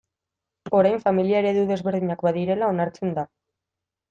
Orain 0.77 0.97
familia 1.03 1.41
eredu 1.43 1.67
desberdinak 1.73 2.25
badirela 2.29 2.71
onartzen 2.73 3.15
da. 3.21 3.29